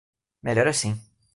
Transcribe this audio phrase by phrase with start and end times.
[0.41, 0.93] Melhor assim.